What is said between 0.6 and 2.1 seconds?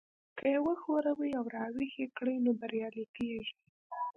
وښوروئ او را ويښ يې